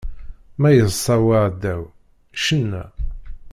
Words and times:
Ma 0.59 0.69
iḍsa 0.79 1.15
uɛdaw, 1.27 1.81
cenna! 2.45 2.83